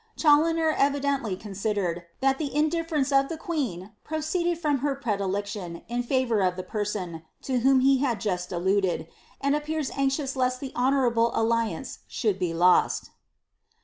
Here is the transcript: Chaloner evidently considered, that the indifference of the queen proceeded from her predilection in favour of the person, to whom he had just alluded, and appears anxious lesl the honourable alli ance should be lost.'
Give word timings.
Chaloner 0.17 0.73
evidently 0.75 1.35
considered, 1.35 2.07
that 2.21 2.39
the 2.39 2.55
indifference 2.55 3.11
of 3.11 3.29
the 3.29 3.37
queen 3.37 3.91
proceeded 4.03 4.57
from 4.57 4.79
her 4.79 4.95
predilection 4.95 5.83
in 5.87 6.01
favour 6.01 6.41
of 6.41 6.55
the 6.55 6.63
person, 6.63 7.21
to 7.43 7.59
whom 7.59 7.81
he 7.81 7.99
had 7.99 8.19
just 8.19 8.51
alluded, 8.51 9.07
and 9.41 9.55
appears 9.55 9.91
anxious 9.91 10.35
lesl 10.35 10.57
the 10.57 10.73
honourable 10.75 11.31
alli 11.35 11.71
ance 11.71 11.99
should 12.07 12.39
be 12.39 12.51
lost.' 12.51 13.11